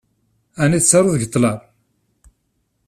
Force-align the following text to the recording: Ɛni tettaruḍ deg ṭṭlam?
Ɛni 0.61 0.79
tettaruḍ 0.81 1.13
deg 1.17 1.27
ṭṭlam? 1.29 1.59